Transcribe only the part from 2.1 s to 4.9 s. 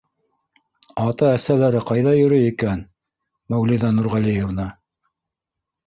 йөрөй икән, Мәүлиҙә Нурғәлиевна?